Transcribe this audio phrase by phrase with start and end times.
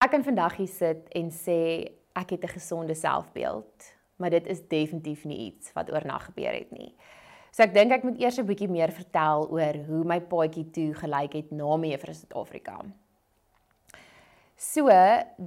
[0.00, 1.60] Ek kan vandag hier sit en sê
[2.16, 6.70] ek het 'n gesonde selfbeeld, maar dit is definitief nie iets wat oornag gebeur het
[6.72, 6.96] nie.
[7.50, 10.94] So ek dink ek moet eers 'n bietjie meer vertel oor hoe my paadjie toe
[10.94, 12.80] gelyk het na my vir Suid-Afrika.
[14.56, 14.88] So,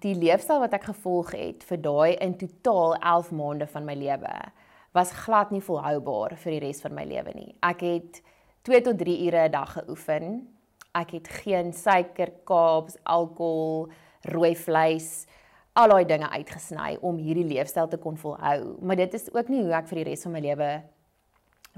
[0.00, 4.52] die leefstyl wat ek gevolg het vir daai in totaal 11 maande van my lewe
[4.92, 7.54] was glad nie volhoubaar vir die res van my lewe nie.
[7.62, 8.22] Ek het
[8.62, 10.48] 2 tot 3 ure 'n dag geoefen.
[10.94, 13.90] Ek het geen suiker, kaaps, alkohol,
[14.32, 15.26] rooi vleis,
[15.74, 18.76] al daai dinge uitgesny om hierdie leefstyl te kon volhou.
[18.80, 20.70] Maar dit is ook nie hoe ek vir die res van my lewe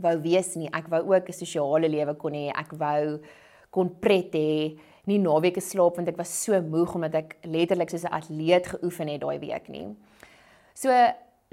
[0.04, 0.68] wou wees nie.
[0.72, 2.50] Ek wou ook 'n sosiale lewe kon hê.
[2.52, 3.20] Ek wou
[3.70, 8.04] kon pret hê, nie naweke slaap want ek was so moeg omdat ek letterlik soos
[8.04, 9.96] 'n atleet geoefen het daai week nie.
[10.74, 10.90] So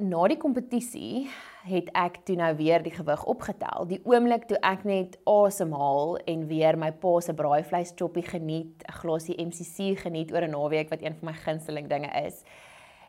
[0.02, 1.28] na die kompetisie
[1.70, 3.86] het ek toe nou weer die gewig opgetel.
[3.88, 8.98] Die oomblik toe ek net asemhaal en weer my pa se braaivleis choppie geniet, 'n
[9.02, 12.44] glasie MCC geniet oor 'n naweek wat een van my gunsteling dinge is,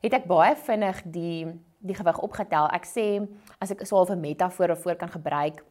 [0.02, 1.46] het ek baie vinnig die
[1.80, 2.68] die gewig opgetel.
[2.72, 3.26] Ek sê
[3.60, 5.64] as ek so 'n metafoor voor kan gebruik,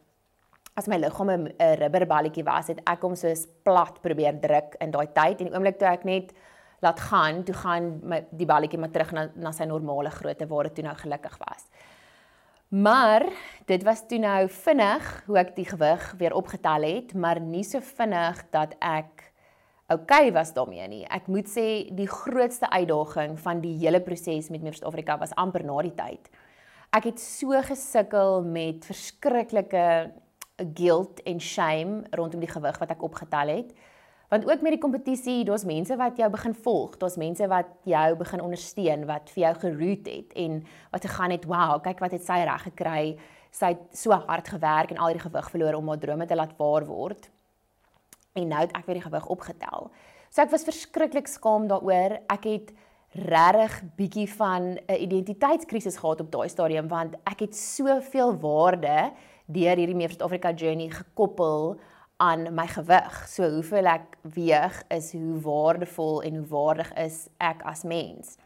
[0.76, 5.06] as my liggaam 'n rubberballetjie was, het ek hom soos plat probeer druk in daai
[5.12, 6.32] tyd en die oomblik toe ek net
[6.84, 10.68] laat gaan, toe gaan my die balletjie maar terug na na sy normale grootte waar
[10.68, 11.66] dit toe nou gelukkig was.
[12.74, 13.26] Maar
[13.66, 17.80] dit was toe nou vinnig hoe ek die gewig weer opgetel het, maar nie so
[17.80, 19.30] vinnig dat ek
[19.92, 21.04] oukei okay was daarmee nie.
[21.12, 25.64] Ek moet sê die grootste uitdaging van die hele proses met Meer Suid-Afrika was amper
[25.64, 26.30] na die tyd.
[26.94, 29.86] Ek het so gesukkel met verskriklike
[30.74, 33.74] guilt en shame rondom die gewig wat ek opgetel het.
[34.34, 38.16] Want ook met die kompetisie, daar's mense wat jou begin volg, daar's mense wat jou
[38.18, 40.56] begin ondersteun, wat vir jou geroot het en
[40.90, 43.18] wat gegaan het, "Wow, kyk wat het sy reg gekry.
[43.50, 46.56] Sy het so hard gewerk en al hierdie gewig verloor om haar drome te laat
[46.56, 47.30] waar word."
[48.32, 49.90] En nou het ek weer die gewig opgetel.
[50.30, 52.18] So ek was verskriklik skaam daaroor.
[52.26, 52.72] Ek het
[53.12, 59.12] regtig bietjie van 'n identiteitskrisis gehad op daai stadium want ek het soveel waarde
[59.46, 61.78] deur hierdie Meer Suid-Afrika journey gekoppel
[62.24, 63.20] aan my gewig.
[63.28, 68.36] So hoeveel ek weeg is hoe waardevol en hoe waardig is ek as mens.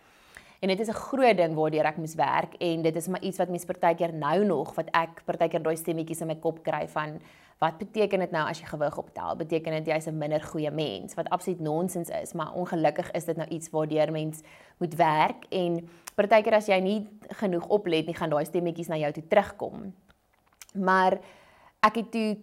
[0.58, 3.38] En dit is 'n groot ding waardeur ek moes werk en dit is maar iets
[3.38, 7.20] wat mense partykeer nou nog wat ek partykeer daai stemmetjies in my kop kry van
[7.58, 9.36] wat beteken dit nou as jy gewig optel?
[9.36, 13.36] Beteken dit jy's 'n minder goeie mens wat absoluut nonsens is, maar ongelukkig is dit
[13.36, 14.42] nou iets waardeur mens
[14.78, 19.12] moet werk en partykeer as jy nie genoeg oplet nie, gaan daai stemmetjies na jou
[19.12, 19.94] toe terugkom.
[20.74, 21.18] Maar
[21.80, 22.36] ek het toe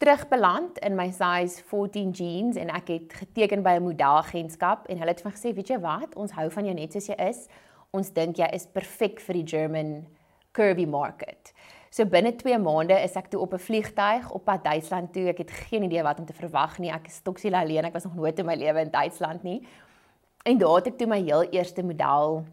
[0.00, 5.12] terugbeland in my size 14 jeans en ek het geteken by 'n modelagentskap en hulle
[5.12, 6.16] het vir my gesê, "Weet jy wat?
[6.16, 7.48] Ons hou van jou net soos jy is.
[7.90, 10.06] Ons dink jy is perfek vir die German
[10.52, 11.52] curvy market."
[11.90, 15.28] So binne 2 maande is ek toe op 'n vliegtyg op pad Duitsland toe.
[15.28, 16.90] Ek het geen idee wat om te verwag nie.
[16.90, 17.84] Ek is toksiel alleen.
[17.84, 19.66] Ek was nog nooit in my lewe in Duitsland nie.
[20.44, 22.44] En daar het ek toe my heel eerste model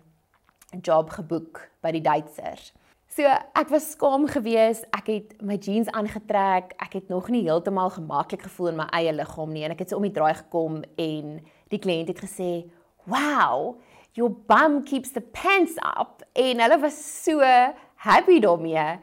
[0.82, 2.74] job geboek by die Duitsers.
[3.16, 3.24] So
[3.56, 4.86] ek was skaam geweest.
[4.96, 6.74] Ek het my jeans aangetrek.
[6.84, 9.94] Ek het nog nie heeltemal gemaklik gevoel in my eie liggaam nie en ek het
[9.94, 11.38] so om die draai gekom en
[11.72, 12.70] die kliënt het gesê,
[13.08, 13.80] "Wow,
[14.14, 17.42] your bum keeps the pants up." En hulle was so
[17.96, 19.00] happy daarmee.